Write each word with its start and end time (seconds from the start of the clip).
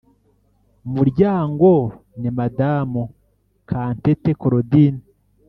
Muryango 0.93 1.69
ni 2.19 2.29
madamu 2.37 3.01
kantete 3.69 4.29
claudine 4.39 5.01